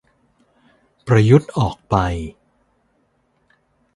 [1.07, 1.95] ประยุทธ์ออกไป